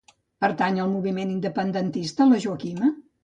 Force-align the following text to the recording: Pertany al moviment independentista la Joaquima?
Pertany 0.43 0.79
al 0.85 0.89
moviment 0.93 1.33
independentista 1.35 2.29
la 2.31 2.43
Joaquima? 2.47 2.93